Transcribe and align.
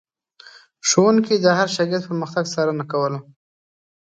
ښوونکي 0.87 1.35
د 1.39 1.47
هر 1.57 1.67
شاګرد 1.75 2.03
پرمختګ 2.09 2.45
څارنه 2.53 2.85
کوله. 2.91 3.19